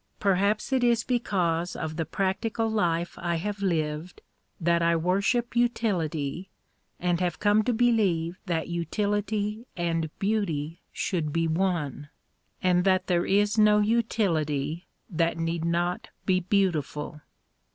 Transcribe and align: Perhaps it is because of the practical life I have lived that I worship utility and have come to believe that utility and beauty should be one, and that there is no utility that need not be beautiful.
Perhaps 0.19 0.73
it 0.73 0.83
is 0.83 1.03
because 1.03 1.75
of 1.75 1.95
the 1.95 2.07
practical 2.07 2.67
life 2.67 3.19
I 3.19 3.35
have 3.35 3.61
lived 3.61 4.23
that 4.59 4.81
I 4.81 4.95
worship 4.95 5.55
utility 5.55 6.49
and 6.99 7.19
have 7.19 7.37
come 7.39 7.61
to 7.65 7.71
believe 7.71 8.39
that 8.47 8.67
utility 8.67 9.67
and 9.77 10.09
beauty 10.17 10.81
should 10.91 11.31
be 11.31 11.47
one, 11.47 12.09
and 12.63 12.83
that 12.83 13.05
there 13.05 13.27
is 13.27 13.59
no 13.59 13.77
utility 13.77 14.87
that 15.07 15.37
need 15.37 15.63
not 15.63 16.09
be 16.25 16.39
beautiful. 16.39 17.21